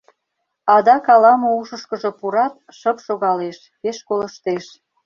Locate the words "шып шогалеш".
2.77-3.57